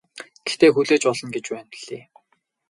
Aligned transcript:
Гэхдээ 0.45 0.71
хүлээж 0.73 1.01
болно 1.07 1.27
гэж 1.35 1.45
байна 1.51 1.69
билээ. 1.73 2.03